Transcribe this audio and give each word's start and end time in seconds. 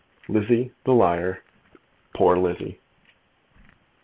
Lizzie, 0.27 0.71
the 0.83 0.95
liar! 0.95 1.43
Poor 2.15 2.35
Lizzie! 2.35 2.79